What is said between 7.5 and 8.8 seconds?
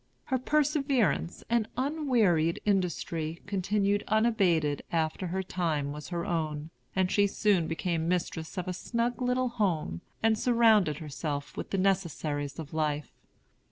became mistress of a